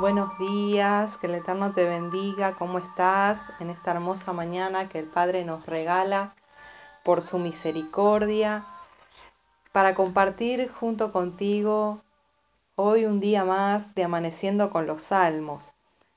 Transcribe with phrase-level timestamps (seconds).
[0.00, 5.04] Buenos días, que el Eterno te bendiga, ¿cómo estás en esta hermosa mañana que el
[5.04, 6.34] Padre nos regala
[7.04, 8.64] por su misericordia
[9.72, 12.00] para compartir junto contigo
[12.76, 15.74] hoy un día más de Amaneciendo con los Salmos?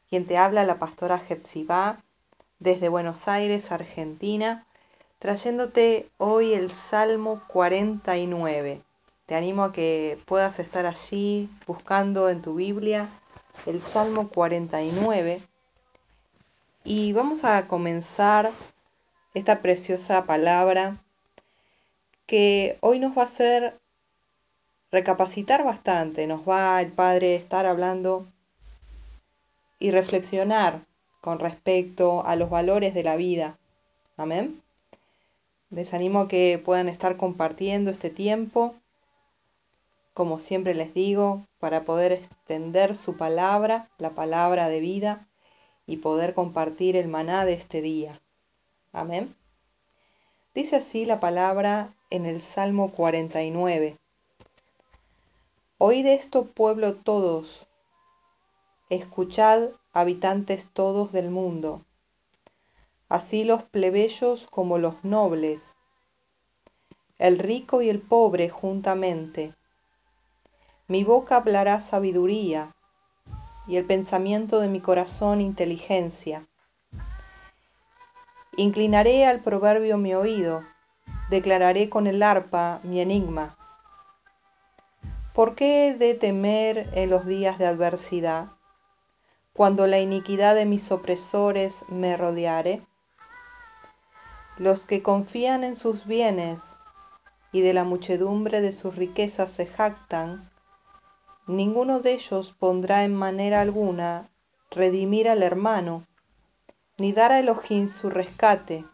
[0.09, 1.97] Quien te habla la pastora Jepsibá
[2.59, 4.65] desde Buenos Aires, Argentina,
[5.19, 8.81] trayéndote hoy el Salmo 49.
[9.25, 13.09] Te animo a que puedas estar allí buscando en tu Biblia
[13.65, 15.41] el Salmo 49
[16.83, 18.51] y vamos a comenzar
[19.33, 20.97] esta preciosa palabra
[22.25, 23.79] que hoy nos va a hacer
[24.91, 28.27] recapacitar bastante, nos va el Padre estar hablando
[29.79, 30.81] y reflexionar
[31.21, 33.57] con respecto a los valores de la vida.
[34.17, 34.61] Amén.
[35.69, 38.75] Les animo a que puedan estar compartiendo este tiempo
[40.13, 45.27] como siempre les digo, para poder extender su palabra, la palabra de vida,
[45.85, 48.21] y poder compartir el maná de este día.
[48.91, 49.35] Amén.
[50.53, 53.97] Dice así la palabra en el Salmo 49.
[55.79, 57.67] Oíd esto, pueblo todos,
[58.89, 61.83] escuchad, habitantes todos del mundo,
[63.09, 65.75] así los plebeyos como los nobles,
[67.17, 69.55] el rico y el pobre juntamente
[70.93, 72.71] mi boca hablará sabiduría,
[73.65, 76.47] y el pensamiento de mi corazón inteligencia.
[78.57, 80.61] Inclinaré al proverbio mi oído,
[81.31, 83.57] declararé con el arpa mi enigma.
[85.33, 88.49] ¿Por qué he de temer en los días de adversidad,
[89.51, 92.85] cuando la iniquidad de mis opresores me rodeare?
[94.59, 96.75] Los que confían en sus bienes
[97.51, 100.52] y de la muchedumbre de sus riquezas se jactan,
[101.47, 104.29] ninguno de ellos pondrá en manera alguna
[104.71, 106.07] redimir al hermano,
[106.97, 108.85] ni dar a Elohim su rescate,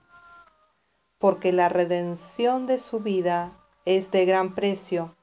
[1.20, 3.52] porque la redención de su vida
[3.86, 5.16] es de gran precio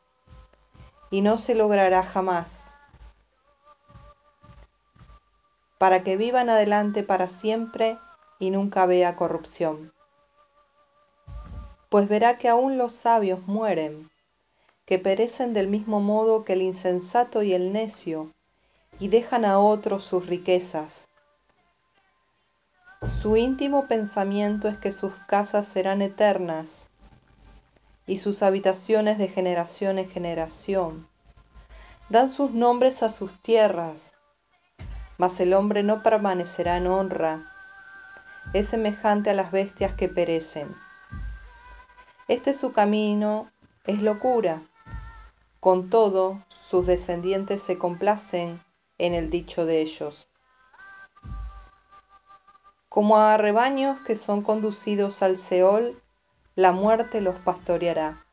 [1.11, 2.75] y no se logrará jamás,
[5.79, 7.99] para que vivan adelante para siempre
[8.39, 9.93] y nunca vea corrupción.
[11.89, 14.11] Pues verá que aún los sabios mueren
[14.87, 18.33] que perecen del mismo modo que el insensato y el necio,
[19.01, 21.09] y dejan a otros sus riquezas.
[23.21, 26.89] Su íntimo pensamiento es que sus casas serán eternas
[28.07, 31.09] y sus habitaciones de generación en generación.
[32.09, 34.13] Dan sus nombres a sus tierras,
[35.19, 37.53] mas el hombre no permanecerá en honra.
[38.53, 40.77] Es semejante a las bestias que perecen.
[42.29, 43.51] Este su camino
[43.85, 44.63] es locura
[45.61, 48.61] con todo, sus descendientes se complacen
[48.99, 50.29] en el dicho de ellos.
[52.89, 56.01] Como a rebaños que son conducidos al Seol,
[56.55, 58.25] la muerte los pastoreará,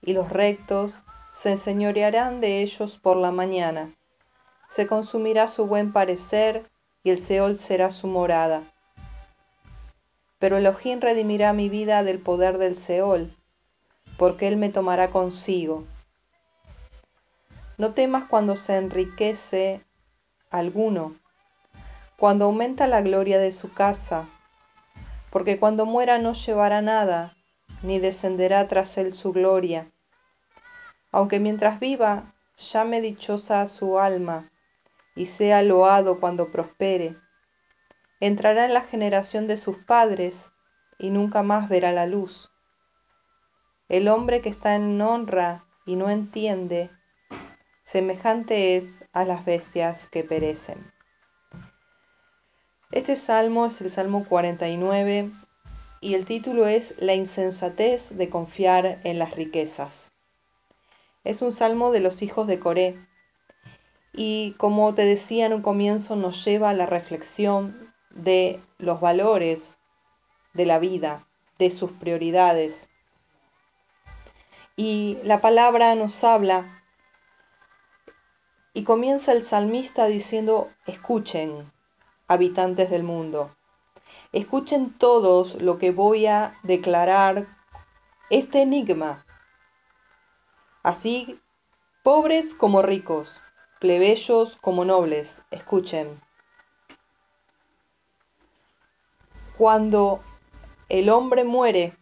[0.00, 1.02] y los rectos
[1.32, 3.94] se enseñorearán de ellos por la mañana.
[4.68, 6.70] Se consumirá su buen parecer,
[7.02, 8.62] y el Seol será su morada.
[10.38, 13.36] Pero Elohim redimirá mi vida del poder del Seol,
[14.18, 15.84] porque él me tomará consigo
[17.76, 19.84] no temas cuando se enriquece
[20.50, 21.16] alguno,
[22.16, 24.28] cuando aumenta la gloria de su casa,
[25.30, 27.36] porque cuando muera no llevará nada,
[27.82, 29.90] ni descenderá tras él su gloria.
[31.10, 34.50] Aunque mientras viva llame dichosa su alma,
[35.16, 37.16] y sea loado cuando prospere,
[38.20, 40.52] entrará en la generación de sus padres,
[40.98, 42.50] y nunca más verá la luz.
[43.88, 46.90] El hombre que está en honra y no entiende,
[47.84, 50.92] semejante es a las bestias que perecen.
[52.90, 55.30] Este salmo es el Salmo 49
[56.00, 60.12] y el título es La insensatez de confiar en las riquezas.
[61.24, 62.98] Es un salmo de los hijos de Coré
[64.12, 69.76] y como te decía en un comienzo nos lleva a la reflexión de los valores
[70.52, 71.26] de la vida,
[71.58, 72.88] de sus prioridades.
[74.76, 76.83] Y la palabra nos habla
[78.84, 81.72] comienza el salmista diciendo, escuchen,
[82.28, 83.54] habitantes del mundo,
[84.32, 87.46] escuchen todos lo que voy a declarar
[88.30, 89.24] este enigma.
[90.82, 91.40] Así,
[92.02, 93.40] pobres como ricos,
[93.80, 96.20] plebeyos como nobles, escuchen.
[99.56, 100.20] Cuando
[100.88, 101.96] el hombre muere,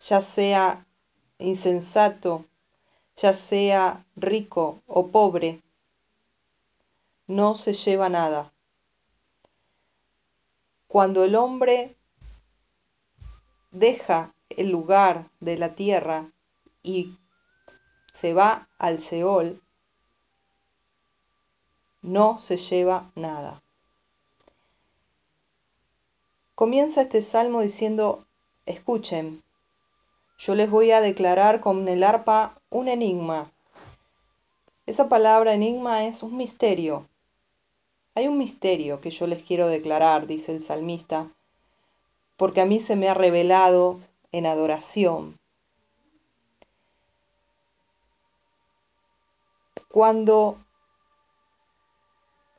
[0.00, 0.86] ya sea
[1.38, 2.44] insensato,
[3.16, 5.62] ya sea rico o pobre,
[7.26, 8.52] no se lleva nada.
[10.86, 11.96] Cuando el hombre
[13.70, 16.30] deja el lugar de la tierra
[16.82, 17.18] y
[18.12, 19.62] se va al Seol,
[22.02, 23.62] no se lleva nada.
[26.54, 28.26] Comienza este salmo diciendo,
[28.66, 29.42] escuchen,
[30.44, 33.52] yo les voy a declarar con el arpa un enigma.
[34.86, 37.08] Esa palabra enigma es un misterio.
[38.16, 41.30] Hay un misterio que yo les quiero declarar, dice el salmista,
[42.36, 44.00] porque a mí se me ha revelado
[44.32, 45.38] en adoración.
[49.88, 50.58] Cuando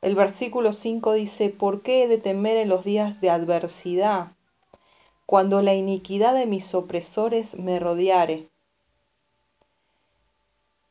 [0.00, 4.32] el versículo 5 dice, ¿por qué he de temer en los días de adversidad?
[5.34, 8.50] Cuando la iniquidad de mis opresores me rodeare.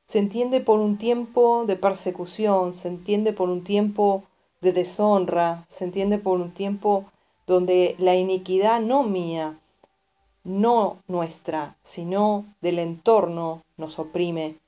[0.06, 4.26] Se entiende por un tiempo de persecución, se entiende por un tiempo
[4.60, 7.06] de deshonra, se entiende por un tiempo
[7.48, 9.62] donde la iniquidad no mía,
[10.44, 14.60] no nuestra, sino del entorno nos oprime.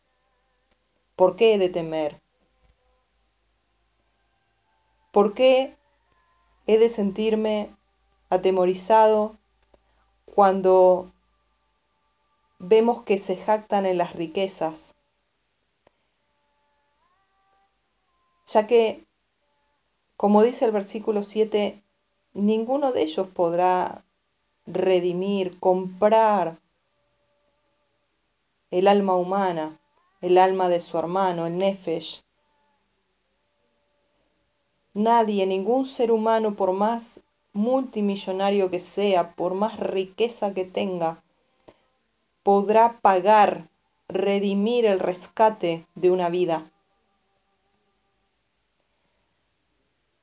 [1.18, 2.22] ¿Por qué he de temer?
[5.12, 5.75] ¿Por qué
[6.66, 7.75] he de sentirme
[8.30, 9.36] atemorizado
[10.35, 11.13] cuando
[12.59, 14.93] vemos que se jactan en las riquezas?
[18.47, 19.05] Ya que,
[20.17, 21.81] como dice el versículo 7,
[22.33, 24.03] ninguno de ellos podrá
[24.65, 26.59] redimir, comprar
[28.71, 29.79] el alma humana,
[30.19, 32.25] el alma de su hermano, el Nefesh.
[34.93, 37.21] Nadie, ningún ser humano, por más
[37.55, 41.23] multimillonario que sea, por más riqueza que tenga,
[42.43, 43.69] podrá pagar,
[44.09, 46.69] redimir el rescate de una vida.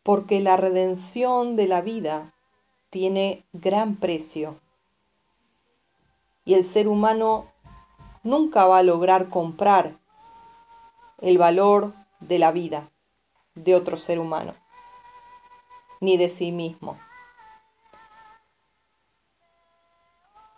[0.03, 2.35] Porque la redención de la vida
[2.91, 4.61] tiene gran precio.
[6.45, 7.51] Y el ser humano
[8.23, 9.99] nunca va a lograr comprar
[11.19, 12.91] el valor de la vida
[13.55, 14.55] de otro ser humano,
[16.01, 16.99] ni de sí mismo.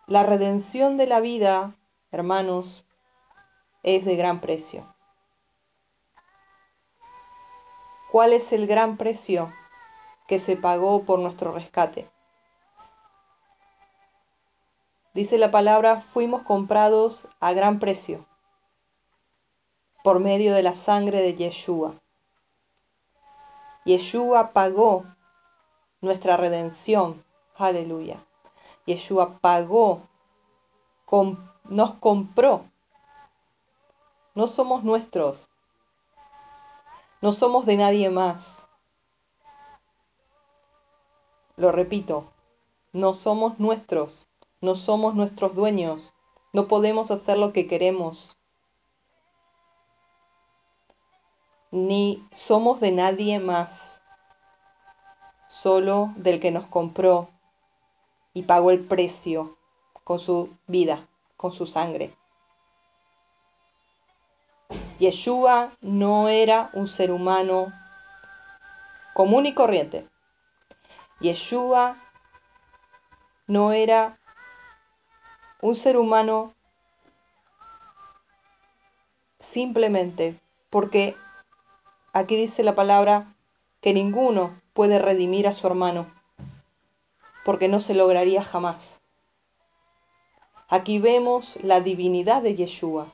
[0.07, 1.75] La redención de la vida,
[2.11, 2.85] hermanos,
[3.83, 4.95] es de gran precio.
[8.13, 9.51] ¿Cuál es el gran precio
[10.29, 12.11] que se pagó por nuestro rescate?
[15.15, 18.27] Dice la palabra, fuimos comprados a gran precio
[20.03, 21.95] por medio de la sangre de Yeshua.
[23.87, 25.07] Yeshua pagó
[26.03, 27.25] nuestra redención.
[27.57, 28.23] Aleluya.
[28.87, 30.03] Yeshua pagó,
[31.65, 32.65] nos compró.
[34.35, 35.49] No somos nuestros.
[37.21, 38.67] No somos de nadie más.
[41.57, 42.33] Lo repito,
[42.93, 44.29] no somos nuestros.
[44.61, 46.15] No somos nuestros dueños.
[46.53, 48.37] No podemos hacer lo que queremos.
[51.71, 54.01] Ni somos de nadie más.
[55.49, 57.34] Solo del que nos compró
[58.35, 59.57] y pagó el precio
[60.03, 62.15] con su vida, con su sangre.
[64.99, 67.73] Yeshua no era un ser humano
[69.15, 70.09] común y corriente.
[71.21, 71.97] Yeshua
[73.47, 74.19] no era
[75.61, 76.55] un ser humano
[79.41, 80.39] simplemente
[80.71, 81.17] porque
[82.13, 83.35] aquí dice la palabra
[83.81, 86.07] que ninguno puede redimir a su hermano,
[87.45, 89.01] porque no se lograría jamás.
[90.69, 93.13] Aquí vemos la divinidad de Yeshua.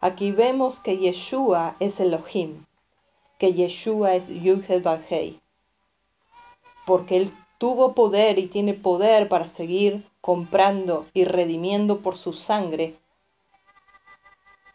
[0.00, 2.64] Aquí vemos que Yeshua es Elohim,
[3.38, 5.40] que Yeshua es Yuhed Hei,
[6.86, 12.96] porque él tuvo poder y tiene poder para seguir comprando y redimiendo por su sangre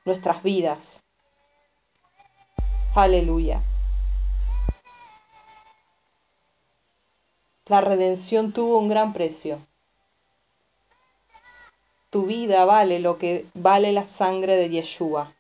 [0.06, 1.04] nuestras vidas.
[2.96, 3.64] Aleluya.
[7.68, 9.66] La redención tuvo un gran precio.
[12.12, 15.34] Tu vida vale lo que vale la sangre de Yeshua.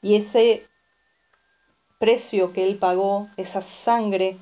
[0.00, 0.66] Y ese
[1.98, 4.38] precio que Él pagó, esa sangre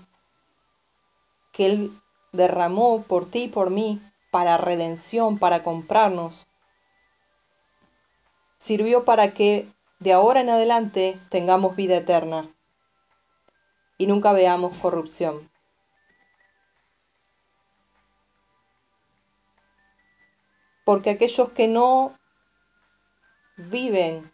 [1.53, 6.47] que Él derramó por ti y por mí para redención, para comprarnos,
[8.59, 9.69] sirvió para que
[9.99, 12.55] de ahora en adelante tengamos vida eterna
[14.01, 15.51] y nunca veamos corrupción.
[20.87, 22.19] Porque aquellos que no
[23.59, 24.33] viven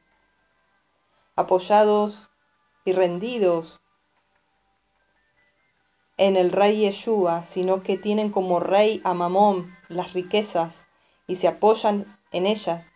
[1.34, 2.30] apoyados
[2.84, 3.80] y rendidos
[6.16, 10.86] en el rey Yeshua, sino que tienen como rey a Mamón las riquezas
[11.26, 12.92] y se apoyan en ellas,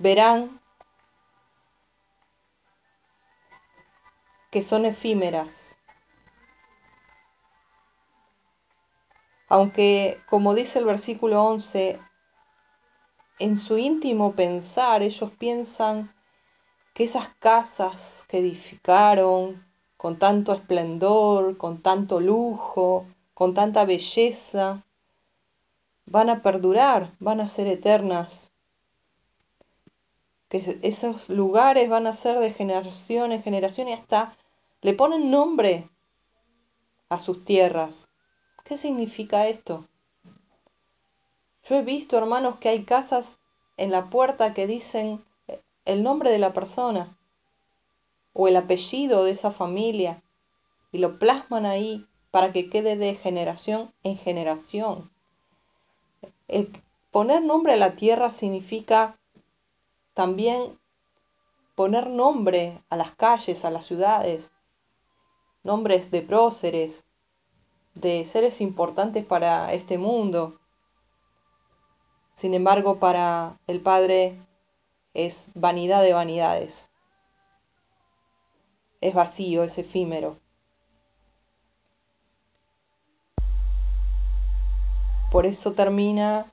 [0.00, 0.63] verán
[4.54, 5.76] que son efímeras.
[9.48, 11.98] Aunque, como dice el versículo 11,
[13.40, 16.14] en su íntimo pensar ellos piensan
[16.94, 24.84] que esas casas que edificaron con tanto esplendor, con tanto lujo, con tanta belleza,
[26.06, 28.52] van a perdurar, van a ser eternas.
[30.48, 34.36] Que esos lugares van a ser de generación en generación y hasta
[34.84, 35.88] le ponen nombre
[37.08, 38.10] a sus tierras.
[38.64, 39.88] ¿Qué significa esto?
[41.62, 43.38] Yo he visto, hermanos, que hay casas
[43.78, 45.24] en la puerta que dicen
[45.86, 47.16] el nombre de la persona
[48.34, 50.22] o el apellido de esa familia
[50.92, 55.10] y lo plasman ahí para que quede de generación en generación.
[56.46, 56.70] El
[57.10, 59.18] poner nombre a la tierra significa
[60.12, 60.78] también
[61.74, 64.53] poner nombre a las calles, a las ciudades,
[65.64, 67.04] nombres de próceres,
[67.94, 70.60] de seres importantes para este mundo.
[72.34, 74.38] Sin embargo, para el Padre
[75.14, 76.90] es vanidad de vanidades.
[79.00, 80.38] Es vacío, es efímero.
[85.30, 86.52] Por eso termina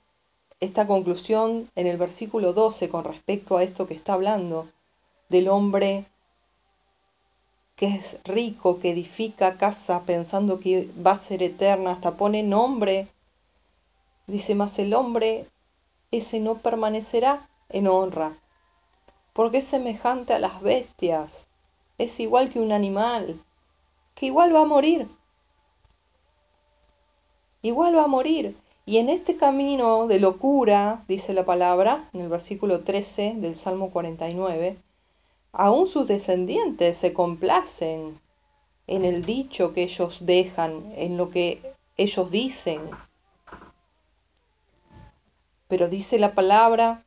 [0.59, 4.69] esta conclusión en el versículo 12 con respecto a esto que está hablando
[5.29, 6.10] del hombre
[7.81, 13.07] que es rico, que edifica casa pensando que va a ser eterna, hasta pone nombre.
[14.27, 15.47] Dice más el hombre,
[16.11, 18.37] ese no permanecerá en honra,
[19.33, 21.47] porque es semejante a las bestias,
[21.97, 23.43] es igual que un animal,
[24.13, 25.09] que igual va a morir.
[27.63, 28.55] Igual va a morir.
[28.85, 33.89] Y en este camino de locura, dice la palabra, en el versículo 13 del Salmo
[33.89, 34.77] 49,
[35.51, 38.19] aún sus descendientes se complacen
[38.87, 42.89] en el dicho que ellos dejan, en lo que ellos dicen.
[45.67, 47.05] Pero dice la palabra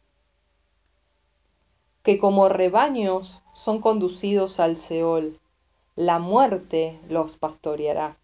[2.02, 5.40] que como rebaños son conducidos al Seol,
[5.96, 8.18] la muerte los pastoreará.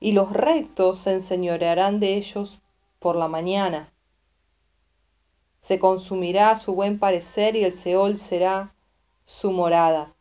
[0.00, 2.60] Y los rectos se enseñorearán de ellos
[2.98, 3.91] por la mañana
[5.62, 8.74] se consumirá su buen parecer y el Seol será
[9.24, 10.12] su morada.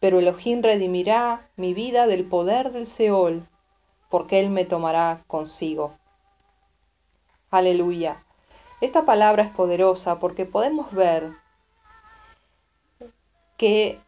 [0.00, 3.46] Pero Elohim redimirá mi vida del poder del Seol,
[4.08, 5.98] porque Él me tomará consigo.
[7.50, 8.24] Aleluya.
[8.80, 11.32] Esta palabra es poderosa porque podemos ver
[13.58, 14.00] que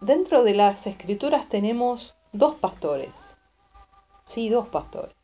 [0.00, 3.36] dentro de las escrituras tenemos dos pastores.
[4.24, 5.19] Sí, dos pastores.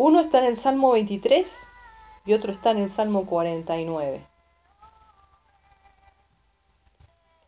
[0.00, 1.66] Uno está en el Salmo 23
[2.24, 4.24] y otro está en el Salmo 49.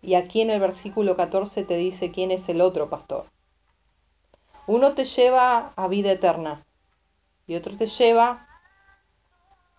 [0.03, 3.27] Y aquí en el versículo 14 te dice quién es el otro pastor.
[4.67, 6.67] Uno te lleva a vida eterna
[7.47, 8.49] y otro te lleva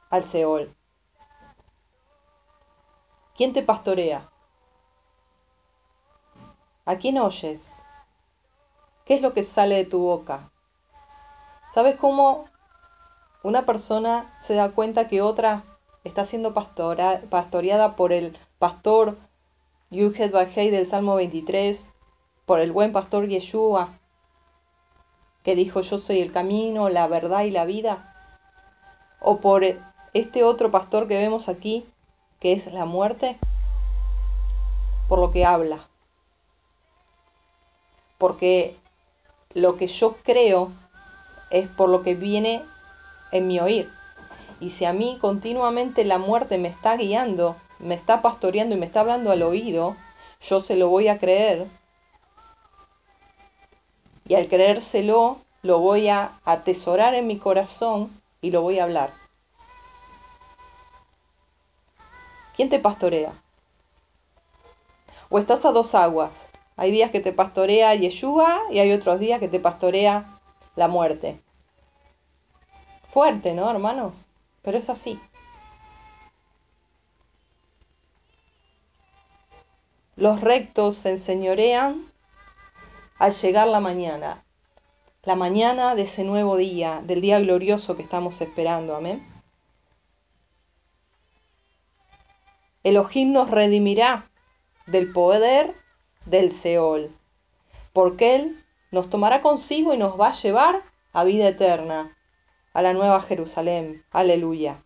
[0.09, 0.73] al Seol.
[3.35, 4.31] ¿Quién te pastorea?
[6.85, 7.83] ¿A quién oyes?
[9.03, 10.53] ¿Qué es lo que sale de tu boca?
[11.73, 12.49] ¿Sabes cómo
[13.43, 15.63] una persona se da cuenta que otra
[16.03, 19.17] está siendo pastoreada por el pastor
[19.89, 21.91] Yuhet Bajei del Salmo 23,
[22.45, 23.99] por el buen pastor Yeshua,
[25.43, 28.15] que dijo yo soy el camino, la verdad y la vida,
[29.19, 29.63] o por
[30.13, 31.85] este otro pastor que vemos aquí,
[32.39, 33.37] que es la muerte,
[35.07, 35.87] por lo que habla.
[38.17, 38.77] Porque
[39.53, 40.71] lo que yo creo
[41.49, 42.63] es por lo que viene
[43.31, 43.91] en mi oír.
[44.59, 48.85] Y si a mí continuamente la muerte me está guiando, me está pastoreando y me
[48.85, 49.95] está hablando al oído,
[50.41, 51.67] yo se lo voy a creer.
[54.27, 59.13] Y al creérselo, lo voy a atesorar en mi corazón y lo voy a hablar.
[62.55, 63.33] ¿Quién te pastorea?
[65.29, 66.49] O estás a dos aguas.
[66.75, 70.39] Hay días que te pastorea Yeshua y hay otros días que te pastorea
[70.75, 71.41] la muerte.
[73.11, 74.27] Fuerte, ¿no, hermanos?
[74.61, 75.19] Pero es así.
[80.15, 82.09] Los rectos se enseñorean
[83.19, 84.45] al llegar la mañana,
[85.23, 89.27] la mañana de ese nuevo día, del día glorioso que estamos esperando, amén.
[92.83, 94.31] Elohim nos redimirá
[94.87, 95.75] del poder
[96.25, 97.13] del Seol,
[97.91, 102.17] porque Él nos tomará consigo y nos va a llevar a vida eterna,
[102.73, 104.05] a la nueva Jerusalén.
[104.11, 104.83] Aleluya.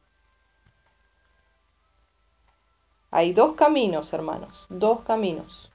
[3.12, 5.72] Hay dos caminos, hermanos, dos caminos.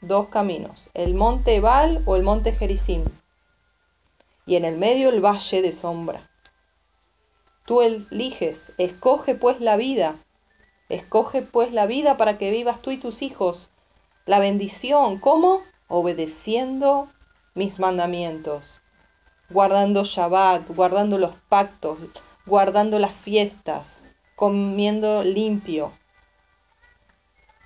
[0.00, 3.04] Dos caminos, el monte Ebal o el monte Gerizim.
[4.46, 6.30] Y en el medio el valle de sombra.
[7.64, 10.16] Tú eliges, escoge pues la vida.
[10.90, 13.70] Escoge pues la vida para que vivas tú y tus hijos.
[14.26, 15.62] La bendición, ¿cómo?
[15.88, 17.08] Obedeciendo
[17.54, 18.82] mis mandamientos,
[19.50, 21.98] guardando Shabbat, guardando los pactos,
[22.46, 24.02] guardando las fiestas,
[24.36, 25.92] comiendo limpio,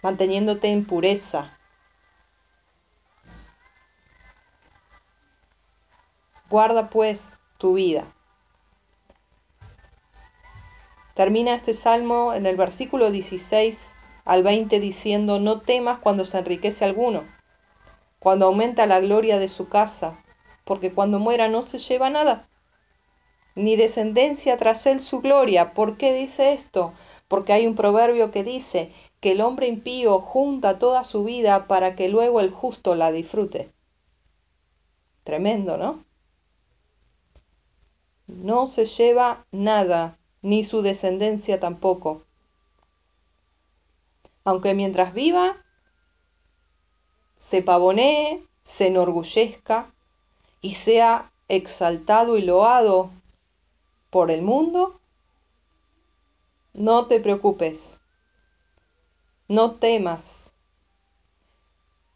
[0.03, 1.59] manteniéndote en pureza.
[6.51, 8.05] Guarda pues tu vida.
[11.15, 13.95] Termina este salmo en el versículo 16
[14.25, 17.25] al 20 diciendo, no temas cuando se enriquece alguno,
[18.19, 20.23] cuando aumenta la gloria de su casa,
[20.69, 22.47] porque cuando muera no se lleva nada
[23.55, 25.73] ni descendencia tras él su gloria.
[25.73, 26.93] ¿Por qué dice esto?
[27.27, 31.97] Porque hay un proverbio que dice que el hombre impío junta toda su vida para
[31.97, 33.73] que luego el justo la disfrute.
[35.25, 36.05] Tremendo, ¿no?
[38.27, 42.23] No se lleva nada, ni su descendencia tampoco.
[44.45, 45.65] Aunque mientras viva,
[47.39, 49.93] se pavonee, se enorgullezca
[50.61, 53.11] y sea exaltado y loado
[54.11, 55.01] por el mundo,
[56.73, 58.01] no te preocupes,
[59.49, 60.55] no temas.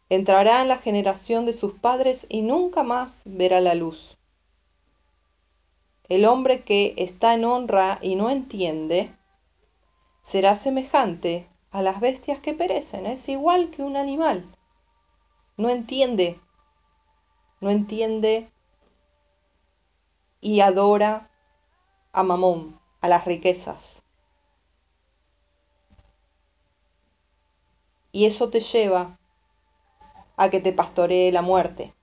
[0.09, 4.17] Entrará en la generación de sus padres y nunca más verá la luz.
[6.09, 9.15] El hombre que está en honra y no entiende,
[10.21, 14.55] será semejante a las bestias que perecen, es igual que un animal.
[15.57, 16.39] No entiende,
[17.63, 18.51] no entiende
[20.41, 21.31] y adora
[22.11, 24.03] a Mamón, a las riquezas.
[28.11, 29.17] Y eso te lleva
[30.35, 31.95] a que te pastoree la muerte.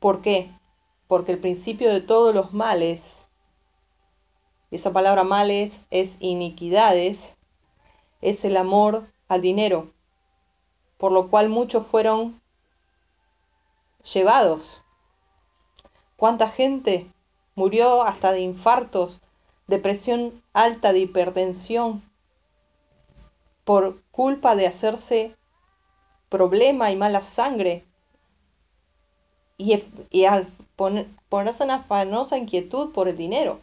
[0.00, 0.50] ¿Por qué?
[1.06, 3.28] Porque el principio de todos los males,
[4.72, 7.38] esa palabra males es iniquidades,
[8.20, 9.92] es el amor al dinero,
[11.00, 12.40] por lo cual muchos fueron
[14.14, 14.82] llevados
[16.20, 17.10] ¿Cuánta gente
[17.54, 19.22] murió hasta de infartos,
[19.68, 22.02] depresión alta, de hipertensión,
[23.64, 25.34] por culpa de hacerse
[26.28, 27.86] problema y mala sangre?
[29.56, 30.46] Y, y a
[31.30, 33.62] ponerse en afanosa inquietud por el dinero.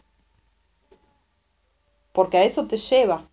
[2.12, 3.28] Porque a eso te lleva.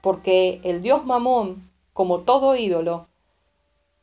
[0.00, 3.08] Porque el Dios Mamón, como todo ídolo,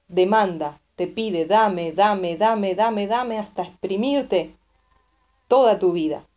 [0.08, 4.58] demanda te pide, dame, dame, dame, dame, dame, hasta exprimirte
[5.48, 6.28] toda tu vida.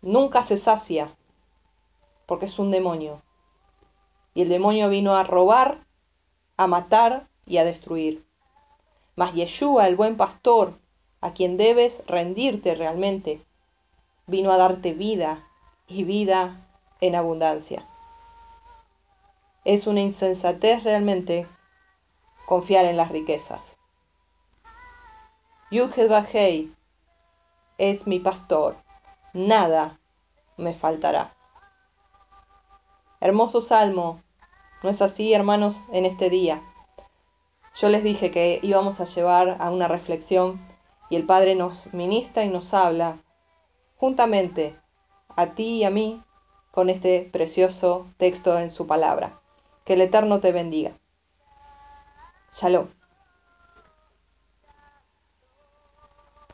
[0.00, 1.12] Nunca se sacia,
[2.26, 3.20] porque es un demonio.
[4.34, 5.84] Y el demonio vino a robar,
[6.56, 8.24] a matar y a destruir.
[9.16, 10.78] Mas Yeshua, el buen pastor,
[11.20, 13.44] a quien debes rendirte realmente,
[14.28, 15.48] vino a darte vida
[15.88, 16.64] y vida
[17.00, 17.88] en abundancia.
[19.64, 21.46] Es una insensatez realmente
[22.46, 23.78] confiar en las riquezas.
[25.70, 26.74] Yuged Bajei
[27.78, 28.76] es mi pastor,
[29.32, 30.00] nada
[30.56, 31.34] me faltará.
[33.20, 34.20] Hermoso salmo,
[34.82, 36.60] ¿no es así, hermanos, en este día?
[37.76, 40.60] Yo les dije que íbamos a llevar a una reflexión
[41.08, 43.18] y el Padre nos ministra y nos habla
[43.96, 44.76] juntamente
[45.36, 46.20] a ti y a mí
[46.72, 49.41] con este precioso texto en su palabra.
[49.84, 50.92] Que el Eterno te bendiga.
[52.52, 52.88] Shalom.